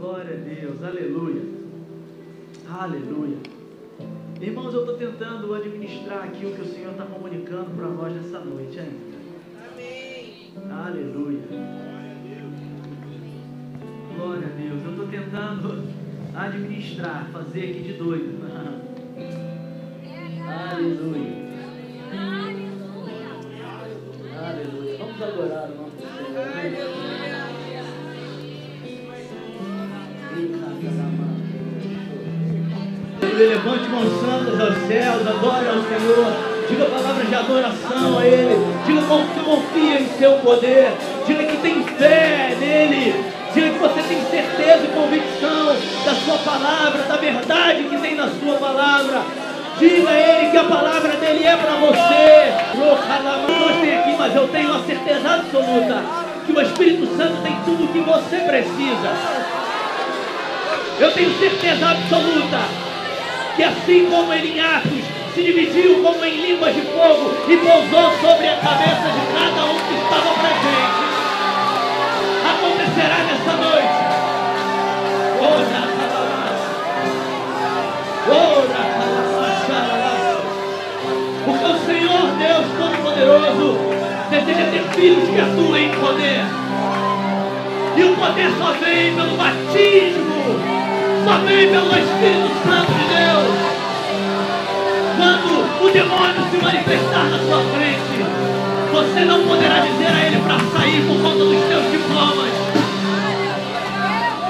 [0.00, 1.42] Glória a Deus, aleluia.
[2.70, 3.36] Aleluia.
[4.40, 8.40] Irmãos, eu estou tentando administrar aqui o que o Senhor está comunicando para nós nessa
[8.40, 8.96] noite ainda.
[9.70, 10.54] Amém.
[10.70, 11.42] Aleluia.
[14.16, 14.82] Glória a Deus.
[14.82, 15.86] Eu estou tentando
[16.34, 18.40] administrar, fazer aqui de doido.
[20.72, 21.50] Aleluia.
[24.48, 24.98] Aleluia.
[24.98, 25.99] Vamos adorar o nome
[33.40, 36.26] Levante mãos santas aos céus, adore ao Senhor.
[36.68, 38.54] Diga palavras de adoração a Ele.
[38.84, 40.92] Diga como que confia em seu poder.
[41.26, 43.14] Diga que tem fé nele.
[43.54, 48.28] Diga que você tem certeza e convicção da sua palavra, da verdade que tem na
[48.28, 49.22] sua palavra.
[49.78, 52.52] Diga a Ele que a palavra dele é para você.
[52.76, 56.02] Não tem aqui, mas eu tenho a certeza absoluta
[56.44, 59.16] que o Espírito Santo tem tudo o que você precisa.
[61.00, 62.89] Eu tenho certeza absoluta
[63.60, 68.10] que assim como ele em Atos se dividiu como em línguas de fogo e pousou
[68.22, 71.04] sobre a cabeça de cada um que estava presente,
[72.48, 74.00] acontecerá nessa noite.
[75.42, 75.90] Ora,
[81.44, 83.76] Porque o Senhor Deus Todo-Poderoso
[84.30, 86.44] deseja ter filhos que atuem em poder.
[87.94, 90.39] E o poder só vem pelo batismo
[91.38, 93.70] vem pelo Espírito Santo de Deus.
[95.16, 98.10] Quando o demônio se manifestar na sua frente,
[98.92, 102.50] você não poderá dizer a ele para sair por conta dos seus diplomas.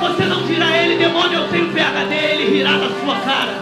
[0.01, 3.61] Você não dirá a ele, demônio, eu tenho PHD, ele rirá na sua cara.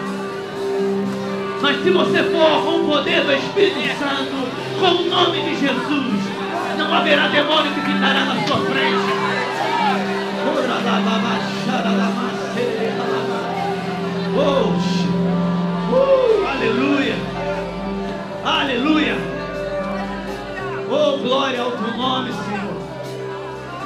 [1.61, 6.19] Mas se você for com o poder do Espírito Santo, com o nome de Jesus,
[6.79, 9.18] não haverá demônio que ficará na sua frente.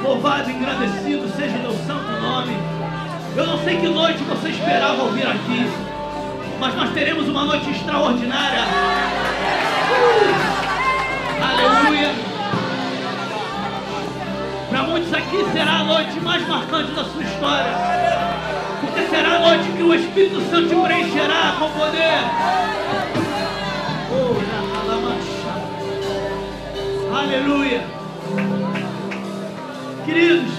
[0.03, 2.57] Louvado e engrandecido seja o teu santo nome.
[3.35, 5.67] Eu não sei que noite você esperava ouvir aqui,
[6.59, 8.63] mas nós teremos uma noite extraordinária.
[9.89, 10.33] Uh,
[11.43, 12.11] aleluia.
[14.69, 18.13] Para muitos aqui será a noite mais marcante da sua história
[18.93, 22.19] porque será a noite que o Espírito Santo te preencherá com poder.
[24.11, 24.35] Oh,
[27.15, 27.92] Aleluia.
[30.05, 30.51] Queridos,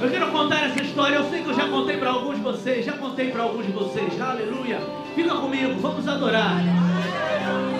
[0.00, 1.14] eu quero contar essa história.
[1.14, 3.70] Eu sei que eu já contei para alguns de vocês, já contei para alguns de
[3.70, 4.20] vocês.
[4.20, 4.80] Aleluia.
[5.14, 6.56] Fica comigo, vamos adorar.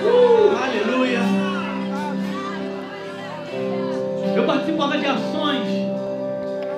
[0.01, 1.19] Uh, aleluia.
[4.37, 5.67] Eu participava de ações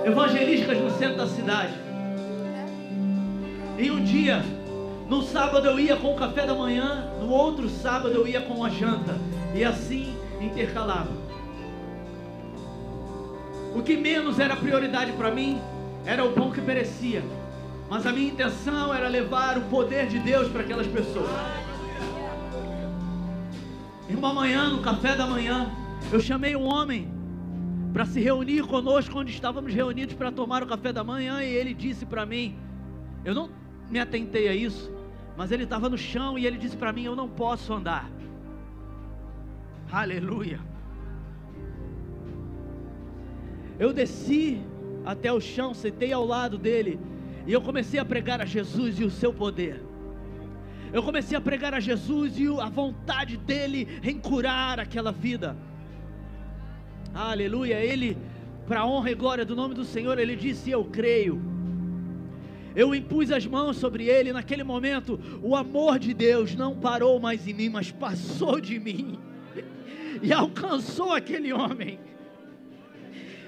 [0.07, 1.75] evangelísticas no centro da cidade.
[3.79, 4.43] E um dia,
[5.11, 8.65] no sábado eu ia com o café da manhã, no outro sábado eu ia com
[8.65, 9.17] a janta,
[9.55, 11.24] e assim intercalava.
[13.75, 15.61] O que menos era prioridade para mim
[16.07, 17.25] era o pão que perecia,
[17.91, 21.29] mas a minha intenção era levar o poder de Deus para aquelas pessoas.
[24.09, 25.73] E uma manhã, no café da manhã,
[26.13, 27.13] eu chamei um homem
[27.93, 31.75] para se reunir conosco quando estávamos reunidos para tomar o café da manhã e ele
[31.75, 32.57] disse para mim,
[33.25, 33.51] eu não
[33.91, 34.93] me atentei a isso,
[35.37, 38.09] mas ele estava no chão e ele disse para mim, eu não posso andar.
[39.91, 40.74] Aleluia.
[43.79, 44.61] Eu desci
[45.05, 46.99] até o chão, sentei ao lado dele
[47.47, 49.83] e eu comecei a pregar a Jesus e o seu poder.
[50.93, 55.57] Eu comecei a pregar a Jesus e a vontade dele em curar aquela vida.
[57.13, 57.81] Aleluia.
[57.85, 58.17] Ele,
[58.67, 61.43] para honra e glória do nome do Senhor, ele disse: Eu creio.
[62.77, 64.33] Eu impus as mãos sobre ele.
[64.33, 69.19] Naquele momento, o amor de Deus não parou mais em mim, mas passou de mim
[70.23, 71.99] e alcançou aquele homem.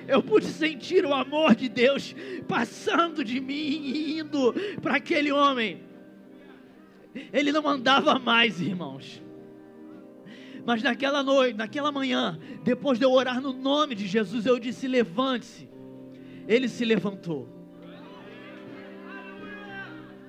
[0.06, 2.15] Eu pude sentir o amor de Deus
[2.47, 5.83] passando de mim e indo para aquele homem.
[7.33, 9.22] Ele não andava mais, irmãos.
[10.65, 14.86] Mas naquela noite, naquela manhã, depois de eu orar no nome de Jesus, eu disse:
[14.89, 15.69] levante-se.
[16.48, 17.48] Ele se levantou.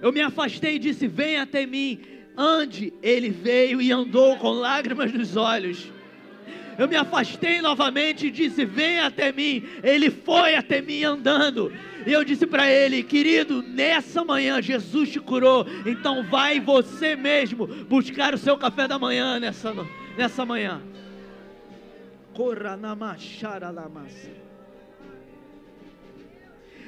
[0.02, 2.00] Eu me afastei e disse: Venha até mim.
[2.36, 2.94] Ande.
[3.02, 5.92] Ele veio e andou com lágrimas nos olhos.
[6.78, 9.64] Eu me afastei novamente e disse: Venha até mim.
[9.84, 11.72] Ele foi até mim andando.
[12.06, 15.66] E eu disse para ele: Querido, nessa manhã Jesus te curou.
[15.86, 19.74] Então vai você mesmo buscar o seu café da manhã nessa
[20.18, 20.82] nessa manhã.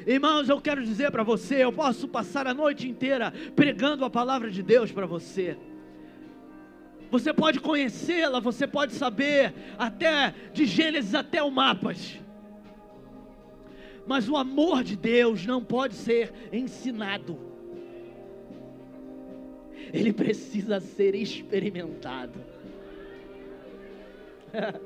[0.05, 4.49] Irmãos, eu quero dizer para você, eu posso passar a noite inteira pregando a palavra
[4.49, 5.57] de Deus para você.
[7.11, 12.19] Você pode conhecê-la, você pode saber até de Gênesis até o mapas.
[14.05, 17.39] Mas o amor de Deus não pode ser ensinado.
[19.91, 22.39] Ele precisa ser experimentado.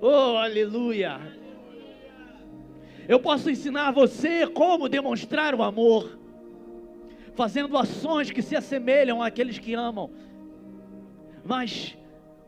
[0.00, 1.20] oh, aleluia!
[3.08, 6.18] Eu posso ensinar você como demonstrar o amor,
[7.34, 10.10] fazendo ações que se assemelham àqueles que amam,
[11.44, 11.96] mas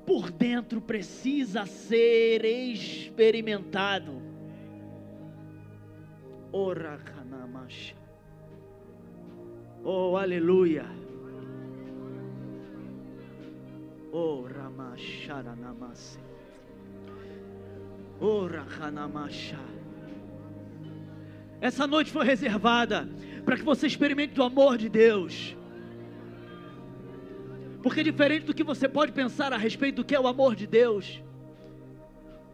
[0.06, 4.22] por dentro precisa ser experimentado.
[9.82, 10.86] Oh, aleluia.
[14.12, 16.18] Oh, Ramasharanamase.
[18.20, 19.58] Oh, Rakanamasha.
[21.60, 23.08] Essa noite foi reservada
[23.44, 25.56] para que você experimente o amor de Deus.
[27.82, 30.66] Porque diferente do que você pode pensar a respeito do que é o amor de
[30.66, 31.22] Deus,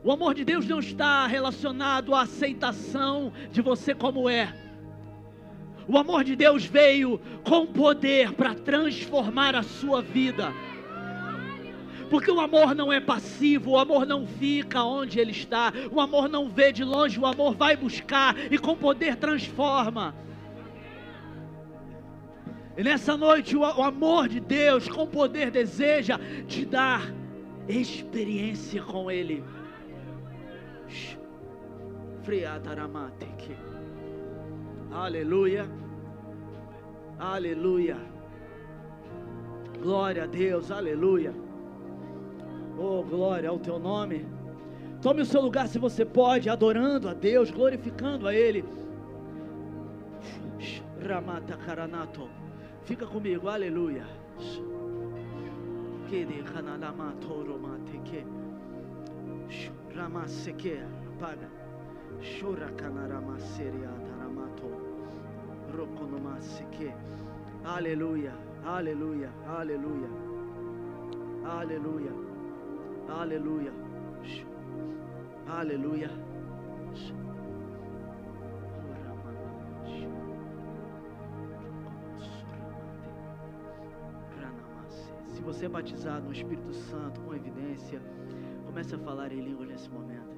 [0.03, 4.53] o amor de Deus não está relacionado à aceitação de você como é.
[5.87, 10.53] O amor de Deus veio com poder para transformar a sua vida.
[12.09, 16.29] Porque o amor não é passivo, o amor não fica onde ele está, o amor
[16.29, 20.15] não vê de longe, o amor vai buscar e com poder transforma.
[22.81, 26.19] E nessa noite o, o amor de Deus com poder deseja
[26.49, 27.13] te dar
[27.69, 29.45] experiência com Ele.
[34.91, 35.69] Aleluia.
[37.19, 37.99] Aleluia.
[39.83, 40.71] Glória a Deus.
[40.71, 41.35] Aleluia.
[42.79, 44.27] Oh, glória ao teu nome.
[45.03, 48.65] Tome o seu lugar se você pode, adorando a Deus, glorificando a Ele.
[51.07, 52.40] Ramata Karanato.
[52.85, 54.05] Fica comigo, aleluia.
[61.21, 61.49] Apaga.
[67.65, 68.33] Aleluia,
[68.65, 70.09] aleluia, aleluia.
[71.45, 72.13] Aleluia.
[73.09, 73.73] Aleluia.
[75.49, 76.11] Aleluia.
[85.61, 88.01] Você é batizado no Espírito Santo com evidência,
[88.65, 90.31] comece a falar em língua nesse momento.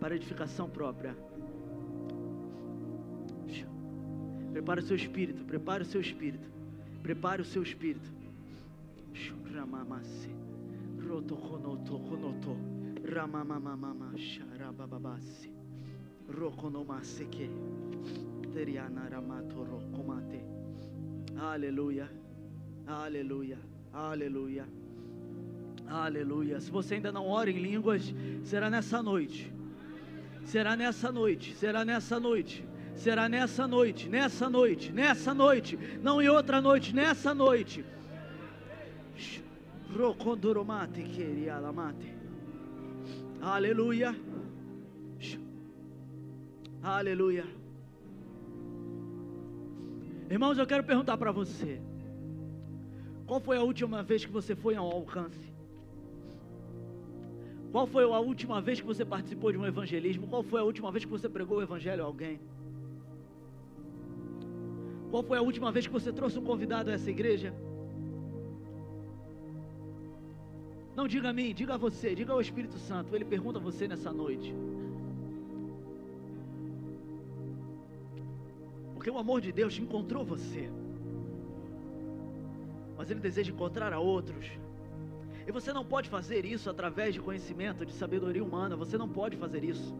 [0.00, 1.14] Para edificação própria.
[4.52, 6.48] Prepare o seu espírito, prepare o seu espírito.
[7.02, 8.10] Prepare o seu espírito.
[14.16, 15.52] Sharabababasi
[16.38, 17.50] rokonomaseke
[18.54, 20.40] teriana ramato rokomate
[21.36, 22.08] aleluia
[22.86, 24.66] aleluia aleluia.
[25.86, 26.60] Aleluia.
[26.60, 28.14] Se você ainda não ora em línguas
[28.44, 29.52] será nessa noite.
[30.44, 31.54] Será nessa noite.
[31.54, 32.64] Será nessa noite.
[32.94, 34.08] Será nessa noite.
[34.08, 34.92] Nessa noite.
[34.92, 35.78] Nessa noite.
[36.00, 36.94] Não em outra noite.
[36.94, 37.84] Nessa noite.
[39.96, 42.14] Rocondoromate querialamate.
[43.40, 44.14] Aleluia.
[46.82, 47.44] Aleluia.
[50.30, 51.80] Irmãos, eu quero perguntar para você.
[53.30, 55.52] Qual foi a última vez que você foi ao alcance?
[57.70, 60.26] Qual foi a última vez que você participou de um evangelismo?
[60.26, 62.40] Qual foi a última vez que você pregou o evangelho a alguém?
[65.12, 67.54] Qual foi a última vez que você trouxe um convidado a essa igreja?
[70.96, 73.14] Não diga a mim, diga a você, diga ao Espírito Santo.
[73.14, 74.52] Ele pergunta a você nessa noite.
[78.94, 80.68] Porque o amor de Deus encontrou você.
[83.00, 84.44] Mas Ele deseja encontrar a outros.
[85.46, 88.76] E você não pode fazer isso através de conhecimento, de sabedoria humana.
[88.76, 89.94] Você não pode fazer isso.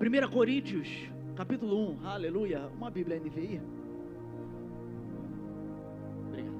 [0.00, 0.88] 1 Coríntios,
[1.36, 2.66] capítulo 1, aleluia.
[2.76, 3.60] Uma Bíblia NVI.
[6.26, 6.56] Obrigado.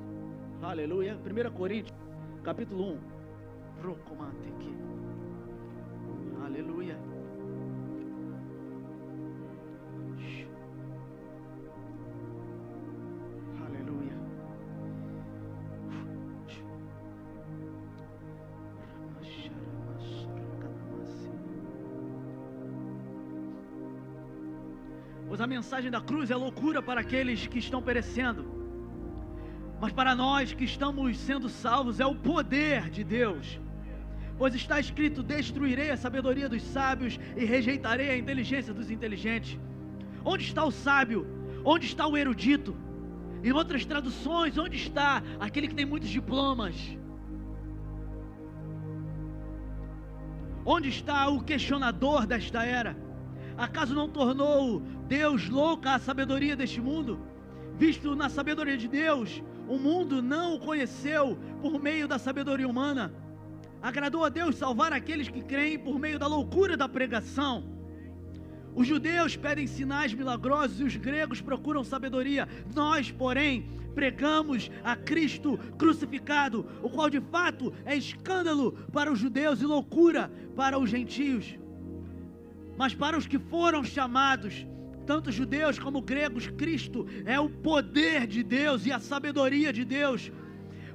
[0.62, 1.16] Aleluia.
[1.16, 1.98] 1 Coríntios
[2.44, 2.98] capítulo 1.
[3.82, 4.68] Rocomateque.
[4.68, 4.95] Aleluia.
[25.36, 28.56] Pois a mensagem da cruz é loucura para aqueles que estão perecendo
[29.78, 33.60] mas para nós que estamos sendo salvos, é o poder de Deus.
[34.38, 39.60] Pois está escrito: Destruirei a sabedoria dos sábios e rejeitarei a inteligência dos inteligentes.
[40.24, 41.26] Onde está o sábio?
[41.62, 42.74] Onde está o erudito?
[43.44, 46.74] Em outras traduções, onde está aquele que tem muitos diplomas?
[50.64, 53.05] Onde está o questionador desta era?
[53.56, 57.18] Acaso não tornou Deus louca a sabedoria deste mundo?
[57.78, 63.12] Visto na sabedoria de Deus, o mundo não o conheceu por meio da sabedoria humana.
[63.82, 67.64] Agradou a Deus salvar aqueles que creem por meio da loucura da pregação.
[68.74, 72.46] Os judeus pedem sinais milagrosos e os gregos procuram sabedoria.
[72.74, 79.62] Nós, porém, pregamos a Cristo crucificado, o qual de fato é escândalo para os judeus
[79.62, 81.58] e loucura para os gentios.
[82.76, 84.66] Mas para os que foram chamados,
[85.06, 90.30] tanto judeus como gregos, Cristo é o poder de Deus e a sabedoria de Deus.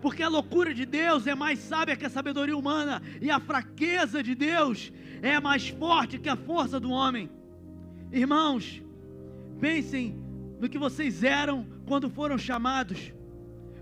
[0.01, 4.21] Porque a loucura de Deus é mais sábia que a sabedoria humana, e a fraqueza
[4.21, 7.29] de Deus é mais forte que a força do homem.
[8.11, 8.81] Irmãos,
[9.59, 10.15] pensem
[10.59, 13.13] no que vocês eram quando foram chamados.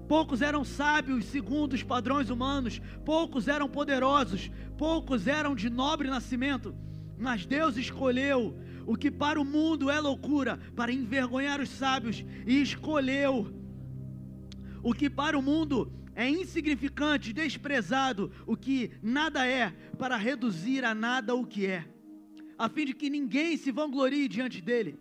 [0.08, 6.76] Poucos eram sábios segundo os padrões humanos, poucos eram poderosos, poucos eram de nobre nascimento,
[7.20, 8.58] mas Deus escolheu
[8.88, 13.54] o que para o mundo é loucura, para envergonhar os sábios, e escolheu
[14.82, 20.96] o que para o mundo é insignificante, desprezado, o que nada é, para reduzir a
[20.96, 21.86] nada o que é
[22.60, 25.00] a fim de que ninguém se vanglorie diante dele.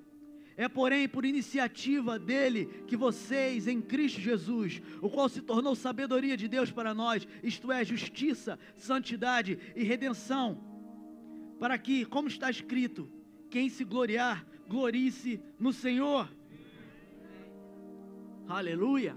[0.56, 6.36] É, porém, por iniciativa dele que vocês em Cristo Jesus, o qual se tornou sabedoria
[6.36, 10.67] de Deus para nós, isto é, justiça, santidade e redenção,
[11.58, 13.08] para que, como está escrito,
[13.50, 16.28] quem se gloriar, glorie-se no Senhor.
[18.46, 19.16] Aleluia.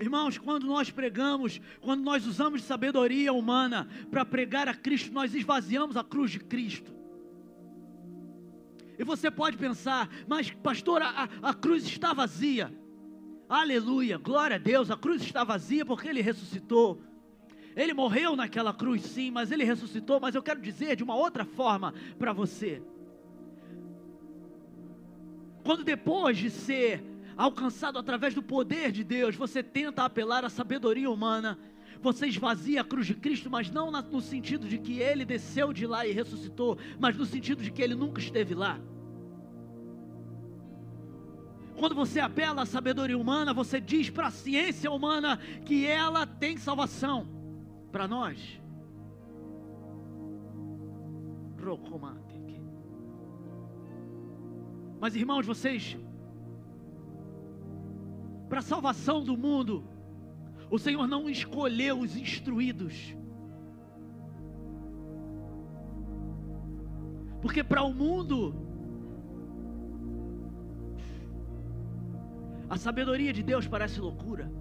[0.00, 5.96] Irmãos, quando nós pregamos, quando nós usamos sabedoria humana para pregar a Cristo, nós esvaziamos
[5.96, 6.92] a cruz de Cristo.
[8.98, 12.72] E você pode pensar, mas pastor, a, a cruz está vazia.
[13.48, 17.00] Aleluia, glória a Deus, a cruz está vazia porque ele ressuscitou.
[17.74, 20.20] Ele morreu naquela cruz, sim, mas ele ressuscitou.
[20.20, 22.82] Mas eu quero dizer de uma outra forma para você.
[25.64, 27.02] Quando depois de ser
[27.36, 31.58] alcançado através do poder de Deus, você tenta apelar à sabedoria humana,
[32.00, 35.86] você esvazia a cruz de Cristo, mas não no sentido de que ele desceu de
[35.86, 38.78] lá e ressuscitou, mas no sentido de que ele nunca esteve lá.
[41.76, 46.56] Quando você apela à sabedoria humana, você diz para a ciência humana que ela tem
[46.56, 47.41] salvação
[47.92, 48.60] para nós.
[55.00, 55.96] Mas irmãos, vocês
[58.48, 59.82] para a salvação do mundo,
[60.70, 63.16] o Senhor não escolheu os instruídos.
[67.40, 68.54] Porque para o mundo,
[72.68, 74.52] a sabedoria de Deus parece loucura.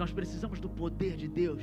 [0.00, 1.62] Nós precisamos do poder de Deus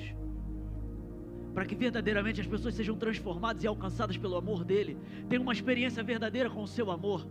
[1.58, 4.96] para que verdadeiramente as pessoas sejam transformadas e alcançadas pelo amor dele,
[5.28, 7.28] tenham uma experiência verdadeira com o seu amor.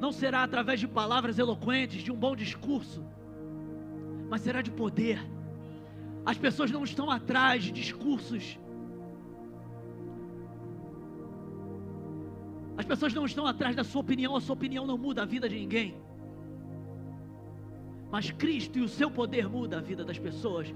[0.00, 3.06] Não será através de palavras eloquentes, de um bom discurso,
[4.28, 5.24] mas será de poder.
[6.26, 8.58] As pessoas não estão atrás de discursos.
[12.76, 15.48] As pessoas não estão atrás da sua opinião, a sua opinião não muda a vida
[15.48, 16.07] de ninguém.
[18.10, 20.72] Mas Cristo e o seu poder muda a vida das pessoas.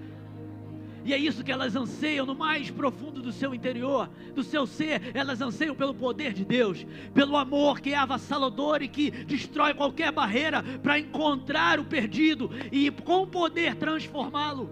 [1.04, 5.10] E é isso que elas anseiam no mais profundo do seu interior, do seu ser.
[5.14, 10.12] Elas anseiam pelo poder de Deus, pelo amor que é avassalador e que destrói qualquer
[10.12, 14.70] barreira para encontrar o perdido e com poder transformá-lo.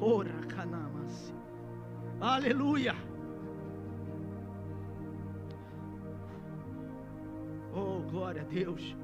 [0.00, 1.34] Ora, canamas.
[2.20, 3.11] Aleluia.
[8.12, 8.94] Glória a Deus.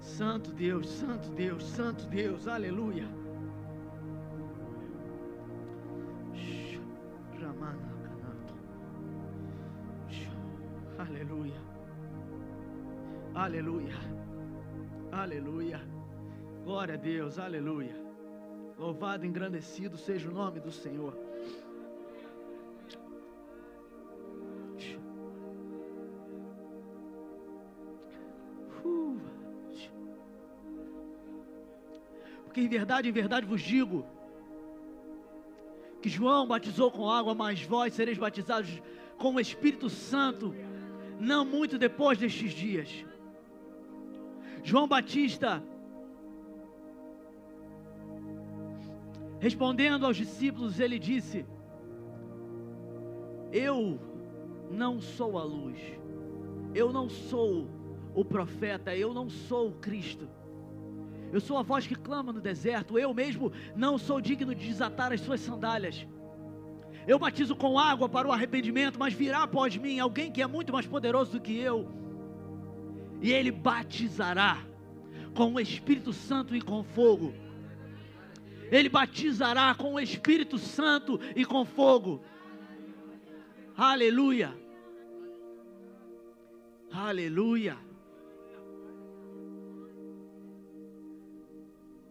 [0.00, 3.06] Santo Deus, Santo Deus, Santo Deus, aleluia.
[10.98, 11.60] Aleluia.
[13.34, 13.94] Aleluia.
[15.10, 15.80] Aleluia.
[16.64, 17.96] Glória a Deus, aleluia.
[18.78, 21.29] Louvado, engrandecido seja o nome do Senhor.
[32.60, 34.04] Porque em verdade, em verdade vos digo,
[36.02, 38.82] que João batizou com água, mas vós sereis batizados
[39.16, 40.54] com o Espírito Santo,
[41.18, 43.06] não muito depois destes dias.
[44.62, 45.62] João Batista,
[49.38, 51.46] respondendo aos discípulos, ele disse:
[53.50, 53.98] Eu
[54.70, 55.78] não sou a luz,
[56.74, 57.66] eu não sou
[58.14, 60.28] o profeta, eu não sou o Cristo.
[61.32, 65.12] Eu sou a voz que clama no deserto, eu mesmo não sou digno de desatar
[65.12, 66.06] as suas sandálias.
[67.06, 70.72] Eu batizo com água para o arrependimento, mas virá após mim alguém que é muito
[70.72, 71.88] mais poderoso do que eu,
[73.20, 74.58] e ele batizará
[75.34, 77.32] com o Espírito Santo e com fogo.
[78.70, 82.22] Ele batizará com o Espírito Santo e com fogo.
[83.76, 84.54] Aleluia.
[86.92, 87.89] Aleluia.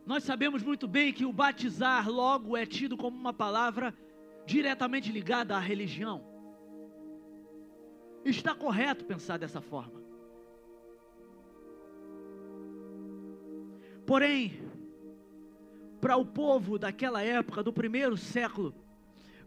[0.10, 3.94] Nós sabemos muito bem que o batizar logo é tido como uma palavra
[4.44, 6.26] diretamente ligada à religião.
[8.26, 10.02] Está correto pensar dessa forma.
[14.04, 14.60] Porém,
[16.02, 18.74] para o povo daquela época, do primeiro século,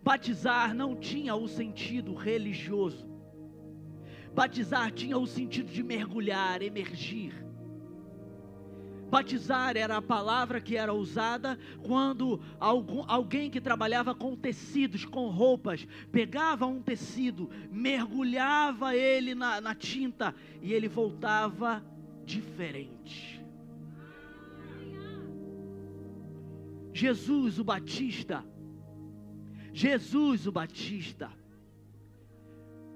[0.01, 3.05] batizar não tinha o sentido religioso.
[4.33, 7.52] Batizar tinha o sentido de mergulhar, emergir.
[9.13, 15.29] Batizar era a palavra que era usada quando algum, alguém que trabalhava com tecidos, com
[15.29, 21.85] roupas, pegava um tecido, mergulhava ele na, na tinta e ele voltava
[22.25, 23.39] diferente.
[26.95, 28.43] Jesus o Batista,
[29.75, 31.31] Jesus o Batista,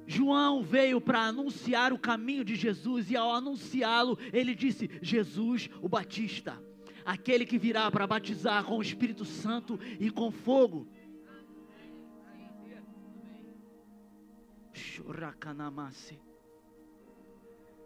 [0.06, 5.88] João veio para anunciar o caminho de Jesus e ao anunciá-lo, ele disse: Jesus o
[5.88, 6.62] Batista,
[7.04, 10.86] aquele que virá para batizar com o Espírito Santo e com fogo.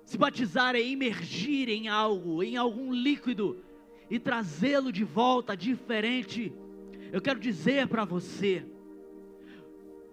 [0.04, 3.62] Se batizar é imergir em algo, em algum líquido
[4.10, 6.52] e trazê-lo de volta diferente.
[7.12, 8.66] Eu quero dizer para você,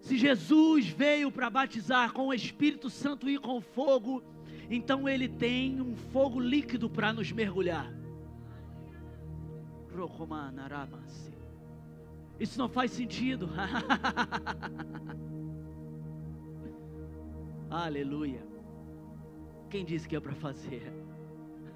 [0.08, 4.24] se Jesus veio para batizar com o Espírito Santo e com fogo,
[4.70, 7.92] então ele tem um fogo líquido para nos mergulhar.
[12.40, 13.50] Isso não faz sentido.
[17.70, 18.48] Aleluia.
[19.70, 20.90] Quem disse que é para fazer?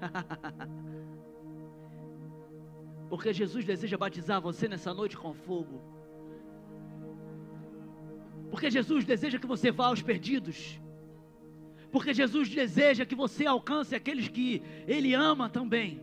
[3.10, 5.91] Porque Jesus deseja batizar você nessa noite com fogo.
[8.52, 10.78] Porque Jesus deseja que você vá aos perdidos.
[11.90, 16.02] Porque Jesus deseja que você alcance aqueles que Ele ama também.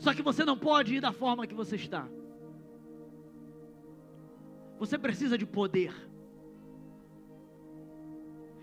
[0.00, 2.08] Só que você não pode ir da forma que você está.
[4.80, 5.94] Você precisa de poder.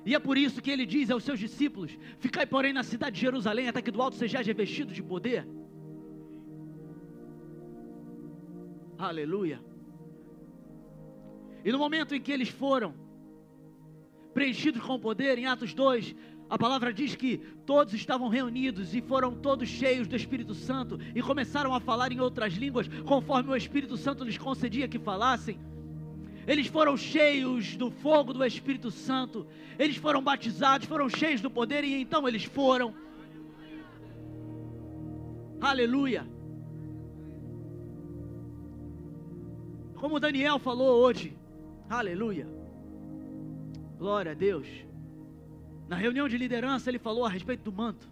[0.05, 3.21] E é por isso que ele diz aos seus discípulos: Ficai, porém, na cidade de
[3.21, 5.47] Jerusalém, até que do alto sejais revestido de poder.
[8.97, 9.68] Aleluia.
[11.63, 12.93] E no momento em que eles foram
[14.34, 16.15] preenchidos com poder, em Atos 2,
[16.50, 21.22] a palavra diz que todos estavam reunidos e foram todos cheios do Espírito Santo e
[21.22, 25.60] começaram a falar em outras línguas, conforme o Espírito Santo lhes concedia que falassem.
[26.48, 29.45] Eles foram cheios do fogo do Espírito Santo,
[29.78, 32.95] eles foram batizados, foram cheios do poder e então eles foram.
[35.62, 36.26] Aleluia.
[39.93, 41.38] Como Daniel falou hoje,
[41.89, 42.47] Aleluia.
[43.97, 44.67] Glória a Deus.
[45.88, 48.08] Na reunião de liderança, ele falou a respeito do manto,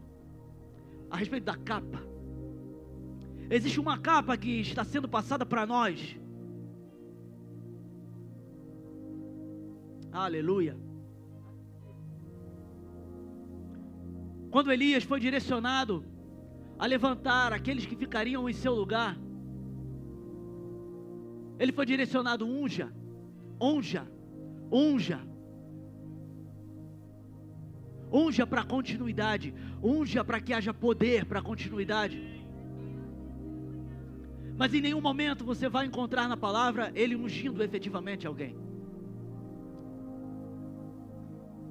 [1.12, 2.02] a respeito da capa.
[3.52, 6.18] Existe uma capa que está sendo passada para nós.
[10.12, 10.76] Aleluia.
[14.50, 16.04] Quando Elias foi direcionado
[16.80, 19.16] a levantar aqueles que ficariam em seu lugar,
[21.60, 22.92] ele foi direcionado unja
[23.60, 24.08] Unja,
[24.72, 25.20] unja.
[28.12, 32.38] Unja para continuidade, unja para que haja poder para continuidade.
[34.58, 38.56] Mas em nenhum momento você vai encontrar na palavra ele ungindo efetivamente alguém.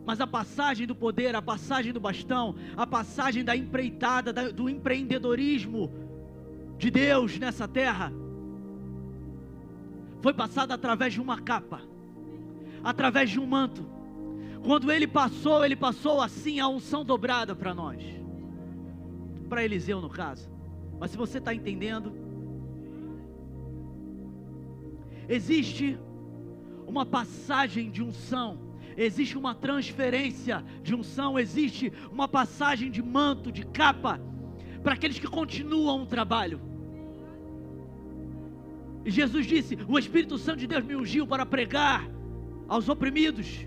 [0.05, 5.90] Mas a passagem do poder, a passagem do bastão, a passagem da empreitada, do empreendedorismo
[6.79, 8.12] de Deus nessa terra,
[10.20, 11.81] foi passada através de uma capa,
[12.83, 13.85] através de um manto.
[14.64, 18.02] Quando ele passou, ele passou assim a unção dobrada para nós,
[19.48, 20.50] para Eliseu no caso.
[20.98, 22.12] Mas se você está entendendo,
[25.29, 25.98] existe
[26.87, 33.64] uma passagem de unção existe uma transferência de unção, existe uma passagem de manto, de
[33.66, 34.20] capa,
[34.83, 36.61] para aqueles que continuam o trabalho.
[39.11, 42.09] Jesus disse: O Espírito Santo de Deus me ungiu para pregar
[42.69, 43.66] aos oprimidos,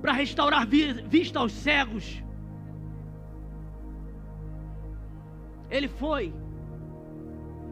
[0.00, 2.22] para restaurar vista aos cegos.
[5.70, 6.32] Ele foi,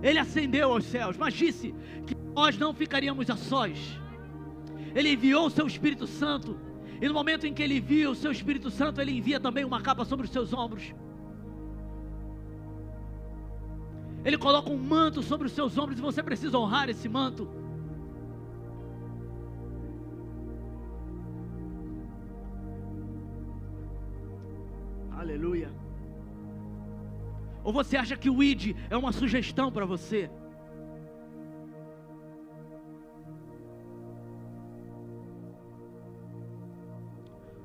[0.03, 1.75] ele ascendeu aos céus, mas disse
[2.07, 3.99] que nós não ficaríamos a sós.
[4.95, 6.59] Ele enviou o seu Espírito Santo,
[7.01, 9.81] e no momento em que ele envia o seu Espírito Santo, ele envia também uma
[9.81, 10.93] capa sobre os seus ombros.
[14.25, 17.47] Ele coloca um manto sobre os seus ombros e você precisa honrar esse manto.
[25.11, 25.71] Aleluia.
[27.63, 30.31] Ou você acha que o ID é uma sugestão para você?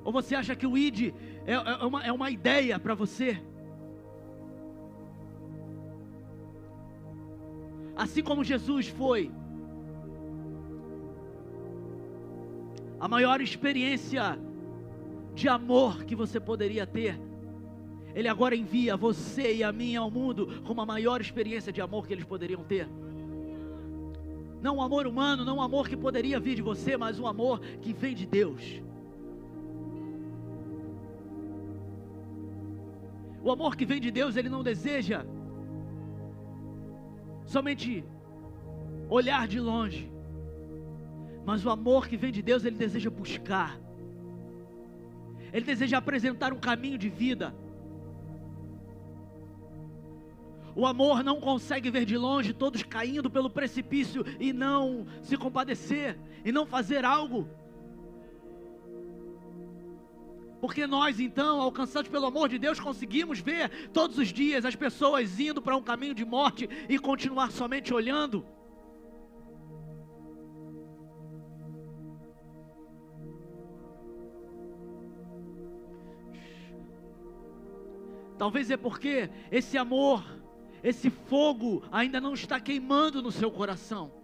[0.04, 1.14] Ou você acha que o ID
[1.46, 3.40] é, é, uma, é uma ideia para você?
[8.00, 9.30] Assim como Jesus foi
[12.98, 14.38] a maior experiência
[15.34, 17.20] de amor que você poderia ter,
[18.14, 22.06] Ele agora envia você e a mim ao mundo com a maior experiência de amor
[22.06, 22.88] que eles poderiam ter.
[24.62, 27.60] Não um amor humano, não um amor que poderia vir de você, mas um amor
[27.82, 28.80] que vem de Deus.
[33.44, 35.26] O amor que vem de Deus, ele não deseja
[37.50, 38.04] somente
[39.08, 40.08] olhar de longe.
[41.44, 43.76] Mas o amor que vem de Deus, ele deseja buscar.
[45.52, 47.52] Ele deseja apresentar um caminho de vida.
[50.76, 56.16] O amor não consegue ver de longe todos caindo pelo precipício e não se compadecer
[56.44, 57.48] e não fazer algo.
[60.60, 65.40] Porque nós, então, alcançados pelo amor de Deus, conseguimos ver todos os dias as pessoas
[65.40, 68.44] indo para um caminho de morte e continuar somente olhando.
[78.36, 80.24] Talvez é porque esse amor,
[80.82, 84.19] esse fogo ainda não está queimando no seu coração.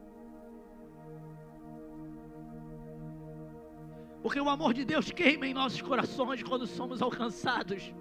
[4.26, 7.94] Porque o amor de Deus queima em nossos corações quando somos alcançados.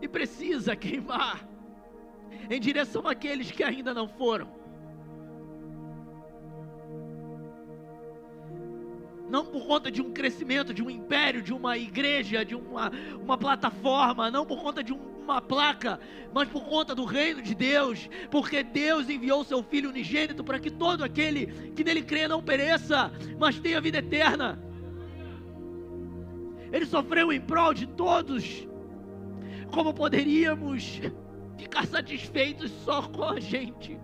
[0.00, 1.46] E precisa queimar
[2.48, 4.48] em direção àqueles que ainda não foram.
[9.28, 13.36] não por conta de um crescimento, de um império, de uma igreja, de uma, uma
[13.36, 14.92] plataforma, não por conta de
[15.24, 15.98] uma placa,
[16.32, 20.70] mas por conta do reino de Deus, porque Deus enviou seu Filho unigênito para que
[20.70, 24.62] todo aquele que nele crê não pereça, mas tenha vida eterna.
[26.70, 28.68] Ele sofreu em prol de todos.
[29.72, 31.00] Como poderíamos
[31.56, 33.98] ficar satisfeitos só com a gente?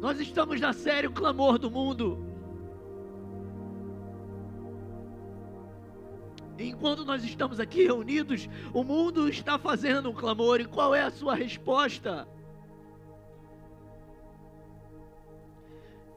[0.00, 2.31] Nós estamos na série O Clamor do Mundo.
[6.68, 10.60] Enquanto nós estamos aqui reunidos, o mundo está fazendo um clamor.
[10.60, 12.28] E qual é a sua resposta?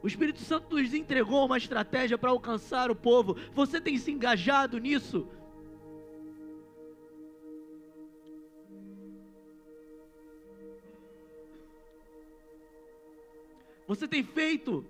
[0.02, 3.36] O Espírito Santo nos entregou uma estratégia para alcançar o povo.
[3.54, 5.28] Você tem se engajado nisso?
[13.88, 14.86] Você tem feito.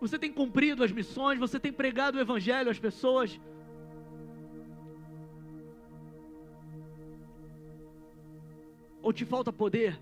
[0.00, 3.38] Você tem cumprido as missões, você tem pregado o evangelho às pessoas.
[9.02, 9.98] Ou te falta poder?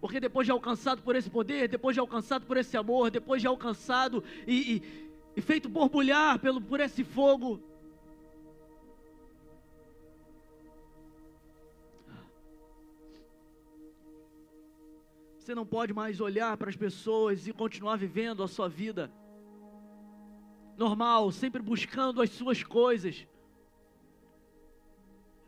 [0.00, 3.46] Porque depois de alcançado por esse poder, depois de alcançado por esse amor, depois de
[3.46, 4.82] alcançado e, e,
[5.36, 7.60] e feito borbulhar pelo, por esse fogo,
[15.50, 19.10] Você não pode mais olhar para as pessoas e continuar vivendo a sua vida
[20.76, 23.26] normal, sempre buscando as suas coisas.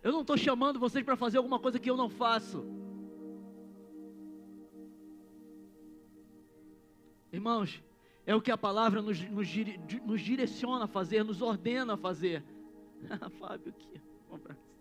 [0.02, 2.66] Eu não estou chamando vocês para fazer alguma coisa que eu não faço.
[7.32, 7.80] Irmãos,
[8.26, 9.48] é o que a palavra nos, nos,
[10.04, 12.42] nos direciona a fazer, nos ordena a fazer.
[13.38, 14.71] Fábio aqui, um abraço.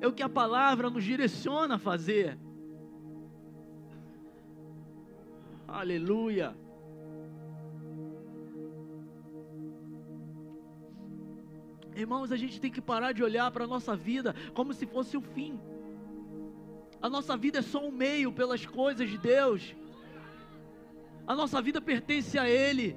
[0.00, 2.38] É o que a palavra nos direciona a fazer.
[5.68, 6.56] Aleluia.
[11.94, 15.16] Irmãos, a gente tem que parar de olhar para a nossa vida como se fosse
[15.16, 15.60] o fim.
[17.02, 19.74] A nossa vida é só um meio pelas coisas de Deus.
[21.26, 22.96] A nossa vida pertence a Ele.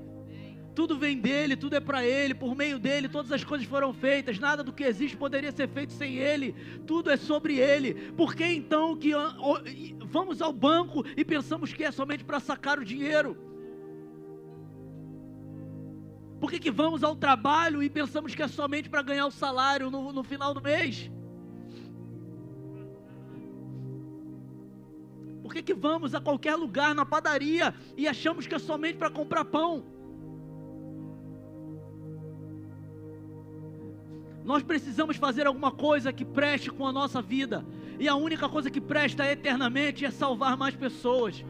[0.76, 4.40] Tudo vem dele, tudo é para Ele, por meio dele, todas as coisas foram feitas,
[4.40, 6.56] nada do que existe poderia ser feito sem Ele,
[6.88, 7.94] tudo é sobre Ele.
[8.14, 9.12] Por que então que
[10.06, 13.38] vamos ao banco e pensamos que é somente para sacar o dinheiro?
[16.40, 19.90] Por que, que vamos ao trabalho e pensamos que é somente para ganhar o salário
[19.90, 21.10] no, no final do mês?
[25.42, 29.10] Por que, que vamos a qualquer lugar na padaria e achamos que é somente para
[29.10, 29.93] comprar pão?
[34.44, 37.66] Nós precisamos fazer alguma coisa que preste com a nossa vida.
[38.00, 41.46] E a única coisa que presta eternamente é salvar mais pessoas.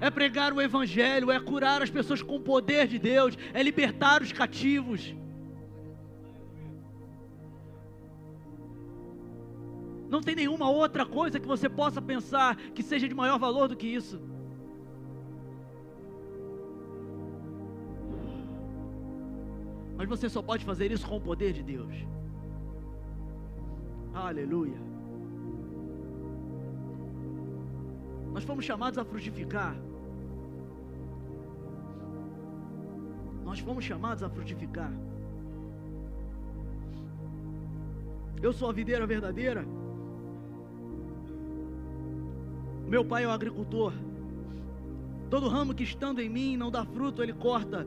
[0.00, 4.20] É pregar o Evangelho, é curar as pessoas com o poder de Deus, é libertar
[4.20, 5.14] os cativos.
[10.10, 13.76] Não tem nenhuma outra coisa que você possa pensar que seja de maior valor do
[13.76, 14.20] que isso.
[20.02, 21.94] Mas você só pode fazer isso com o poder de Deus.
[24.12, 24.76] Aleluia.
[28.32, 29.76] Nós fomos chamados a frutificar.
[33.44, 34.92] Nós fomos chamados a frutificar.
[38.42, 39.64] Eu sou a videira verdadeira.
[42.88, 43.92] Meu pai é o agricultor.
[45.30, 47.86] Todo ramo que estando em mim não dá fruto, ele corta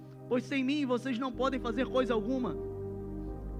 [0.31, 2.55] pois sem mim vocês não podem fazer coisa alguma.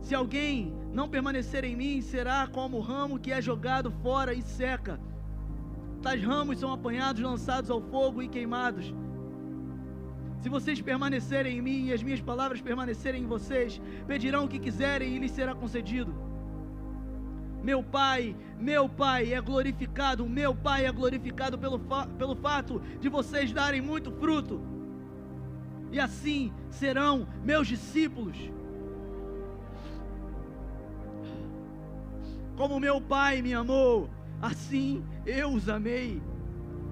[0.02, 4.42] Se alguém não permanecer em mim, será como o ramo que é jogado fora e
[4.42, 4.98] seca.
[6.02, 8.94] Tais ramos são apanhados, lançados ao fogo e queimados.
[10.40, 14.58] Se vocês permanecerem em mim e as minhas palavras permanecerem em vocês, pedirão o que
[14.58, 16.16] quiserem e lhes será concedido.
[17.62, 23.10] Meu Pai, meu Pai é glorificado, meu Pai é glorificado pelo, fa pelo fato de
[23.10, 24.81] vocês darem muito fruto
[25.92, 28.38] e assim serão meus discípulos.
[32.56, 34.10] Como meu Pai me amou,
[34.42, 36.22] assim eu os amei.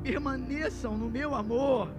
[0.03, 1.89] Permaneçam no meu amor.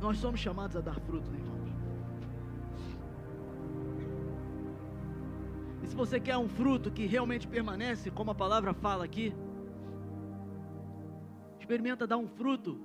[0.00, 1.67] Nós somos chamados a dar fruto, irmãos.
[5.88, 9.34] Se você quer um fruto que realmente permanece, como a palavra fala aqui,
[11.58, 12.78] experimenta dar um fruto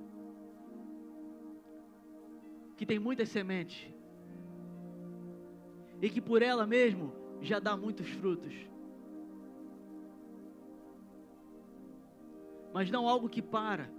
[2.76, 3.92] que tem muitas sementes
[6.00, 7.12] e que por ela mesmo
[7.42, 8.54] já dá muitos frutos.
[12.72, 13.90] Mas não algo que para,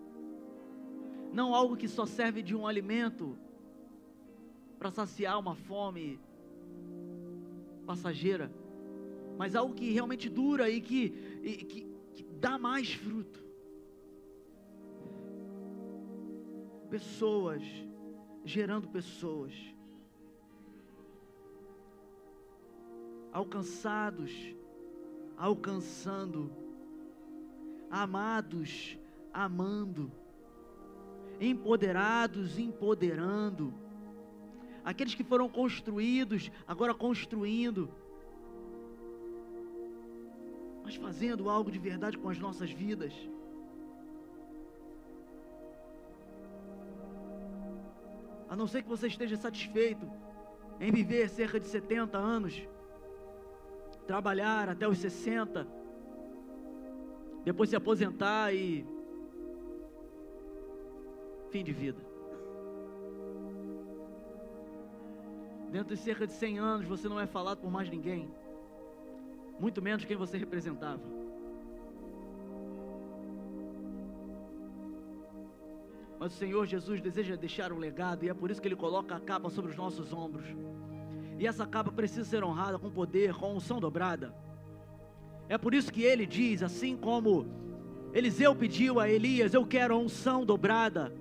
[1.31, 3.37] não algo que só serve de um alimento
[4.79, 6.19] para saciar uma fome
[7.85, 8.51] passageira
[9.37, 13.43] mas algo que realmente dura e que, e, que, que dá mais fruto.
[16.89, 17.61] Pessoas,
[18.43, 19.53] gerando pessoas,
[23.31, 24.31] alcançados,
[25.35, 26.51] alcançando,
[27.89, 28.97] amados,
[29.33, 30.11] amando,
[31.41, 33.73] empoderados, empoderando,
[34.85, 37.89] aqueles que foram construídos, agora construindo
[40.85, 43.11] mas fazendo algo de verdade com as nossas vidas.
[48.47, 50.07] A não ser que você esteja satisfeito
[50.79, 52.67] em viver cerca de 70 anos,
[54.05, 55.67] trabalhar até os 60,
[57.43, 58.85] depois se aposentar e
[61.49, 62.01] fim de vida.
[65.71, 68.31] Dentro de cerca de 100 anos você não é falado por mais ninguém
[69.59, 71.01] muito menos quem você representava.
[76.19, 79.15] Mas o Senhor Jesus deseja deixar um legado e é por isso que Ele coloca
[79.15, 80.45] a capa sobre os nossos ombros.
[81.37, 84.33] E essa capa precisa ser honrada com poder, com unção dobrada.
[85.49, 87.45] É por isso que Ele diz, assim como
[88.13, 91.13] Eliseu pediu a Elias: Eu quero a unção dobrada.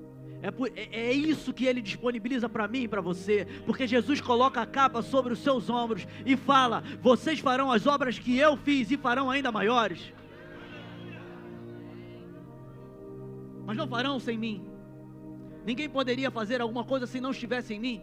[0.45, 4.21] É, por, é, é isso que Ele disponibiliza para mim e para você, porque Jesus
[4.21, 8.55] coloca a capa sobre os seus ombros e fala: Vocês farão as obras que eu
[8.55, 10.13] fiz e farão ainda maiores.
[13.65, 14.63] Mas não farão sem mim.
[15.65, 18.03] Ninguém poderia fazer alguma coisa se não estivesse em mim.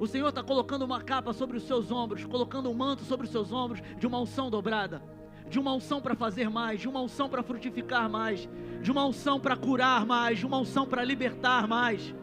[0.00, 3.30] O Senhor está colocando uma capa sobre os seus ombros, colocando um manto sobre os
[3.30, 5.00] seus ombros de uma unção dobrada,
[5.48, 8.48] de uma unção para fazer mais, de uma unção para frutificar mais,
[8.82, 12.14] de uma unção para curar mais, de uma unção para libertar mais.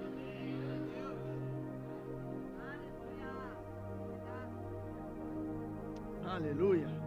[6.25, 7.03] Aleluia.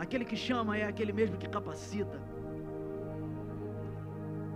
[0.00, 2.18] Aquele que chama é aquele mesmo que capacita.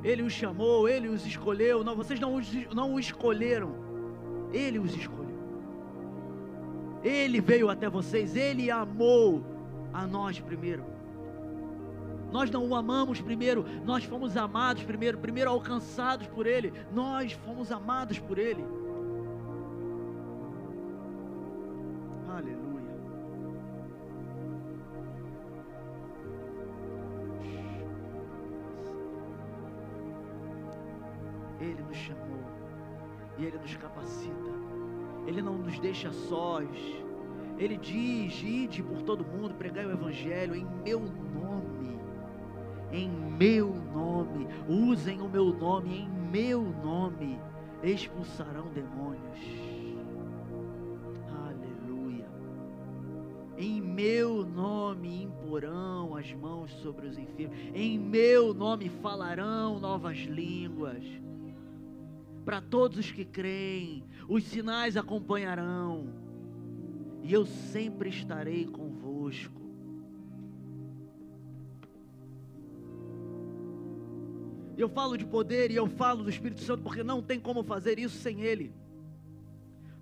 [0.04, 1.82] Ele os chamou, ele os escolheu.
[1.82, 3.74] Não, vocês não, os, não o escolheram.
[4.52, 5.24] Ele os escolheu.
[7.02, 9.42] Ele veio até vocês, ele amou
[9.92, 10.84] a nós primeiro.
[12.30, 17.70] Nós não o amamos primeiro, nós fomos amados primeiro, primeiro alcançados por ele, nós fomos
[17.70, 18.38] amados por.
[18.38, 18.64] Ele
[37.58, 41.98] Ele diz: ide por todo mundo, pregai o Evangelho em meu nome.
[42.92, 47.40] Em meu nome, usem o meu nome, em meu nome,
[47.82, 49.38] expulsarão demônios.
[51.44, 52.26] Aleluia.
[53.58, 61.04] Em meu nome imporão as mãos sobre os enfermos, em meu nome falarão novas línguas
[62.44, 66.23] para todos os que creem, os sinais acompanharão,
[67.24, 69.62] e eu sempre estarei convosco.
[74.76, 77.98] Eu falo de poder e eu falo do Espírito Santo porque não tem como fazer
[77.98, 78.74] isso sem Ele.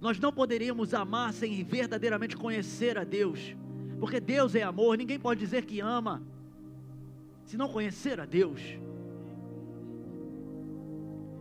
[0.00, 3.54] Nós não poderíamos amar sem verdadeiramente conhecer a Deus,
[4.00, 6.20] porque Deus é amor, ninguém pode dizer que ama
[7.44, 8.60] se não conhecer a Deus.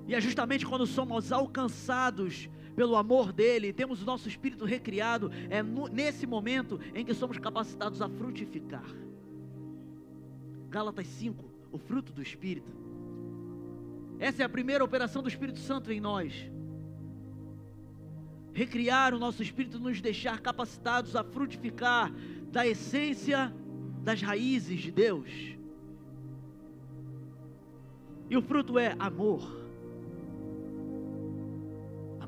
[0.08, 5.62] E é justamente quando somos alcançados pelo amor dele, temos o nosso espírito recriado, é
[5.92, 8.86] nesse momento em que somos capacitados a frutificar.
[10.70, 12.72] Gálatas 5, o fruto do espírito.
[14.20, 16.34] Essa é a primeira operação do Espírito Santo em nós.
[18.54, 22.14] Recriar o nosso espírito, nos deixar capacitados a frutificar
[22.52, 23.54] da essência
[24.04, 25.30] das raízes de Deus.
[28.30, 29.61] E o fruto é amor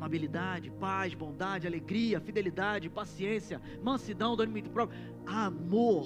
[0.03, 6.05] amabilidade, paz, bondade, alegria, fidelidade, paciência, mansidão, domínio próprio, amor.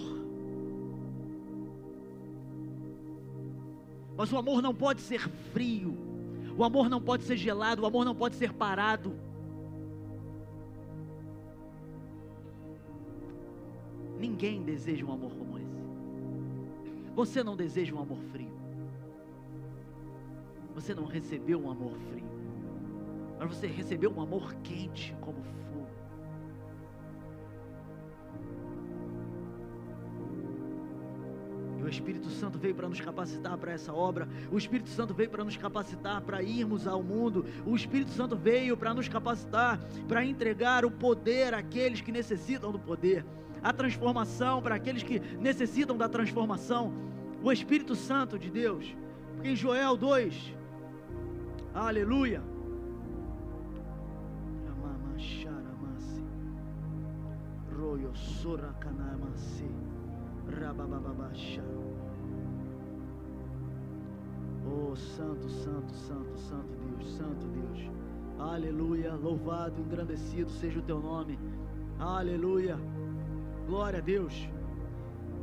[4.15, 5.97] Mas o amor não pode ser frio,
[6.55, 9.15] o amor não pode ser gelado, o amor não pode ser parado.
[14.19, 15.67] Ninguém deseja um amor como esse.
[17.15, 18.55] Você não deseja um amor frio.
[20.75, 22.36] Você não recebeu um amor frio
[23.39, 25.87] mas você recebeu um amor quente como fogo.
[31.79, 34.27] E o Espírito Santo veio para nos capacitar para essa obra.
[34.51, 37.45] O Espírito Santo veio para nos capacitar para irmos ao mundo.
[37.65, 42.79] O Espírito Santo veio para nos capacitar para entregar o poder àqueles que necessitam do
[42.79, 43.23] poder,
[43.61, 46.91] a transformação para aqueles que necessitam da transformação.
[47.43, 48.95] O Espírito Santo de Deus.
[49.35, 50.55] Porque em Joel 2,
[51.75, 52.56] aleluia.
[57.97, 59.65] Royo sora kanamase
[60.47, 61.63] rabababasha.
[64.65, 67.91] Oh, santo, santo, santo, santo Deus, santo Deus.
[68.39, 71.39] Aleluia, louvado, engrandecido seja o teu nome.
[71.99, 72.77] Aleluia.
[73.65, 74.47] Glória a Deus.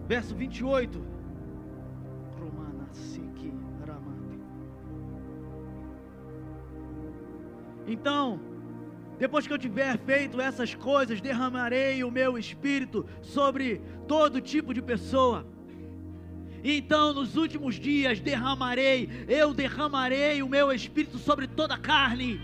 [0.06, 1.14] Verso 28.
[7.86, 8.40] Então,
[9.18, 14.82] depois que eu tiver feito essas coisas, derramarei o meu espírito sobre todo tipo de
[14.82, 15.46] pessoa.
[16.62, 22.40] Então, nos últimos dias, derramarei, eu derramarei o meu espírito sobre toda a carne.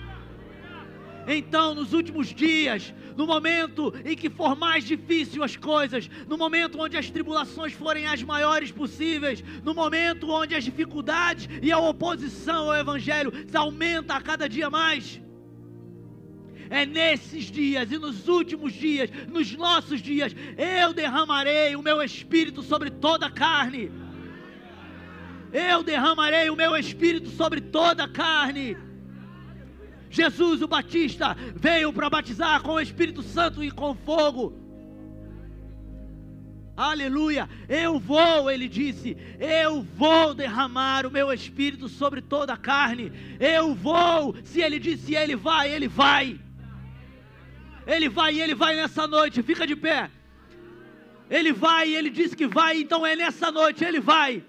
[1.27, 6.79] Então, nos últimos dias, no momento em que for mais difícil as coisas, no momento
[6.79, 12.71] onde as tribulações forem as maiores possíveis, no momento onde as dificuldades e a oposição
[12.71, 15.21] ao Evangelho aumenta a cada dia mais,
[16.71, 22.63] é nesses dias e nos últimos dias, nos nossos dias, eu derramarei o meu espírito
[22.63, 23.91] sobre toda a carne.
[25.53, 28.77] Eu derramarei o meu espírito sobre toda a carne.
[30.09, 34.57] Jesus o Batista veio para batizar com o Espírito Santo e com fogo.
[36.77, 37.49] Aleluia!
[37.69, 43.13] Eu vou, ele disse, eu vou derramar o meu espírito sobre toda a carne.
[43.39, 44.35] Eu vou.
[44.45, 46.41] Se ele disse ele vai, ele vai.
[47.87, 49.43] Ele vai e ele vai nessa noite.
[49.43, 50.11] Fica de pé.
[51.29, 54.45] Ele vai ele disse que vai, então é nessa noite, ele vai.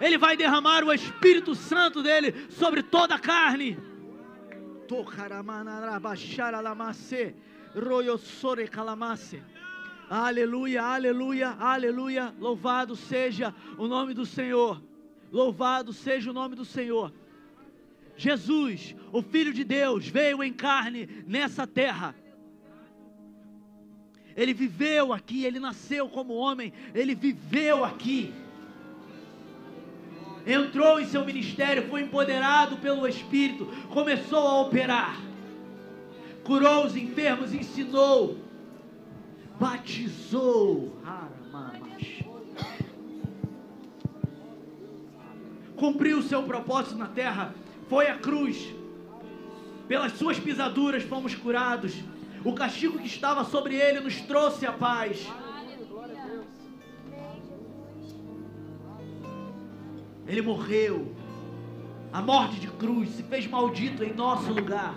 [0.00, 3.78] Ele vai derramar o Espírito Santo dele sobre toda a carne.
[10.10, 12.34] Aleluia, aleluia, aleluia.
[12.38, 14.82] Louvado seja o nome do Senhor.
[15.32, 17.12] Louvado seja o nome do Senhor.
[18.16, 22.14] Jesus, o Filho de Deus, veio em carne nessa terra.
[24.36, 28.32] Ele viveu aqui, ele nasceu como homem, ele viveu aqui.
[30.46, 35.18] Entrou em seu ministério, foi empoderado pelo Espírito, começou a operar,
[36.42, 38.38] curou os enfermos, ensinou,
[39.58, 40.92] batizou,
[45.76, 47.54] cumpriu o seu propósito na terra,
[47.88, 48.74] foi à cruz,
[49.88, 51.94] pelas suas pisaduras fomos curados,
[52.44, 55.26] o castigo que estava sobre ele nos trouxe a paz.
[60.26, 61.14] Ele morreu.
[62.12, 64.94] A morte de cruz se fez maldito em nosso lugar.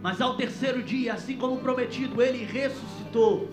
[0.00, 3.50] Mas ao terceiro dia, assim como prometido, ele ressuscitou.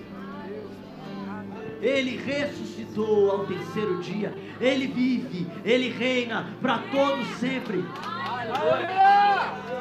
[1.82, 4.34] Ele ressuscitou ao terceiro dia.
[4.62, 7.84] Ele vive, ele reina para todos sempre.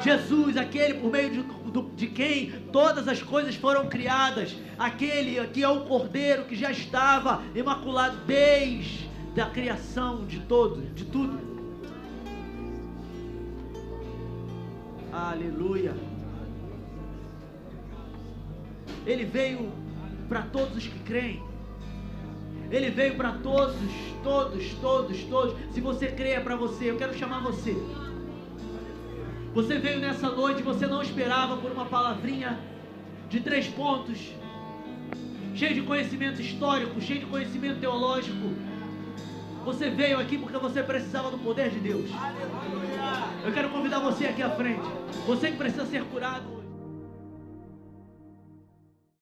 [0.01, 5.69] Jesus, aquele por meio de, de, quem todas as coisas foram criadas, aquele que é
[5.69, 11.39] o Cordeiro que já estava imaculado desde da criação de todo, de tudo.
[15.11, 15.93] Aleluia.
[19.05, 19.71] Ele veio
[20.27, 21.43] para todos os que creem.
[22.71, 23.75] Ele veio para todos,
[24.23, 25.55] todos, todos, todos.
[25.73, 26.89] Se você crê é para você.
[26.89, 27.75] Eu quero chamar você.
[29.55, 32.59] Você veio nessa noite, você não esperava por uma palavrinha
[33.29, 34.19] de três pontos,
[35.55, 38.53] cheio de conhecimento histórico, cheio de conhecimento teológico
[39.65, 42.07] você veio aqui porque você precisava do poder de Deus.
[43.43, 44.87] Eu quero convidar você aqui à frente.
[45.25, 46.64] Você que precisa ser curado.